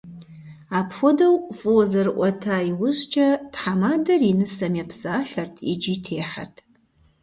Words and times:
Апхуэдэу 0.79 1.35
фӏыуэ 1.57 1.83
зэрыӏуэта 1.91 2.55
иужькӀэ, 2.71 3.27
тхьэмадэр 3.53 4.21
и 4.31 4.33
нысэм 4.39 4.73
епсалъэрт 4.83 5.55
икӀи 5.71 5.95
техьэрт. 6.03 6.55